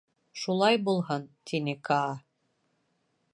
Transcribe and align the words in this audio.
—Шулай 0.43 0.79
булһын,— 0.87 1.27
тине 1.51 1.77
Каа. 1.91 2.11